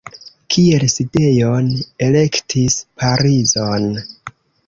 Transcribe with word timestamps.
Kiel 0.53 0.85
sidejon 0.93 1.67
elektis 2.07 2.79
Parizon. 3.03 3.87